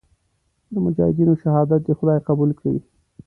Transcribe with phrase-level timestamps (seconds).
[0.73, 2.77] د مجاهدینو شهادت دې خدای قبول کړي.